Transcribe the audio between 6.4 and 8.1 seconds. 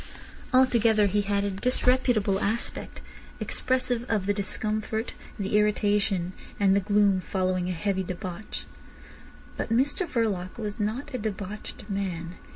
and the gloom following a heavy